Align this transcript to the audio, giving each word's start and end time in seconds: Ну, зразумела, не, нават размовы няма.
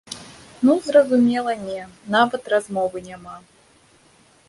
Ну, 0.67 0.73
зразумела, 0.85 1.53
не, 1.67 1.81
нават 2.17 2.51
размовы 2.55 3.07
няма. 3.11 3.37